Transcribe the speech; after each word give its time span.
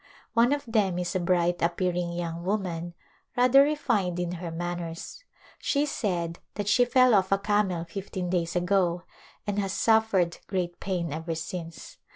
One 0.33 0.51
of 0.51 0.65
them 0.65 0.97
is 0.97 1.13
a 1.15 1.19
bright 1.19 1.61
ap 1.61 1.77
pearing 1.77 2.11
young 2.13 2.43
woman 2.43 2.95
rather 3.37 3.61
refined 3.61 4.19
in 4.19 4.31
her 4.31 4.49
manners; 4.49 5.23
she 5.59 5.85
said 5.85 6.39
that 6.55 6.67
she 6.67 6.85
fell 6.85 7.11
oiF 7.11 7.31
a 7.31 7.37
camel 7.37 7.85
fifteen 7.85 8.27
days 8.27 8.55
ago 8.55 9.03
and 9.45 9.59
has 9.59 9.73
suffered 9.73 10.39
great 10.47 10.79
pain 10.79 11.13
ever 11.13 11.35
since. 11.35 11.97